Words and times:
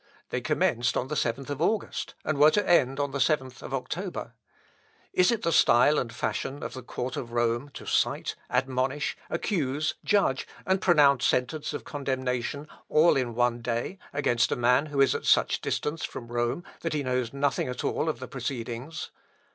They 0.29 0.41
commenced 0.41 0.97
on 0.97 1.09
the 1.09 1.15
7th 1.15 1.59
August, 1.59 2.15
and 2.25 2.39
were 2.39 2.49
to 2.49 2.67
end 2.67 2.99
on 2.99 3.11
the 3.11 3.19
7th 3.19 3.61
October. 3.71 4.33
Is 5.13 5.31
it 5.31 5.43
the 5.43 5.51
style 5.51 5.99
and 5.99 6.11
fashion 6.11 6.63
of 6.63 6.73
the 6.73 6.81
court 6.81 7.15
of 7.15 7.31
Rome 7.33 7.69
to 7.75 7.85
cite, 7.85 8.35
admonish, 8.49 9.15
accuse, 9.29 9.93
judge, 10.03 10.47
and 10.65 10.81
pronounce 10.81 11.25
sentence 11.25 11.71
of 11.71 11.83
condemnation, 11.83 12.67
all 12.89 13.15
in 13.15 13.35
one 13.35 13.61
day, 13.61 13.99
against 14.11 14.51
a 14.51 14.55
man 14.55 14.87
who 14.87 15.01
is 15.01 15.13
at 15.13 15.25
such 15.27 15.59
a 15.59 15.61
distance 15.61 16.03
from 16.03 16.29
Rome, 16.29 16.63
that 16.79 16.93
he 16.93 17.03
knows 17.03 17.31
nothing 17.31 17.67
at 17.67 17.83
all 17.83 18.09
of 18.09 18.17
the 18.17 18.27
proceedings? 18.27 19.11